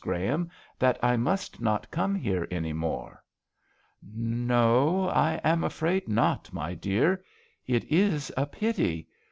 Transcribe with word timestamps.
Graham^ 0.03 0.49
that 0.79 0.97
I 1.03 1.15
must 1.15 1.61
not 1.61 1.91
come 1.91 2.15
here 2.15 2.47
any 2.49 2.73
more."" 2.73 3.23
No, 4.03 5.07
I 5.09 5.39
am 5.43 5.63
afraid 5.63 6.07
not, 6.09 6.51
my 6.51 6.73
dear. 6.73 7.23
It 7.67 7.83
is 7.83 8.33
a 8.35 8.47
pity. 8.47 9.07